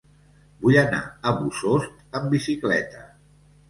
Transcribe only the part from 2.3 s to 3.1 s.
bicicleta.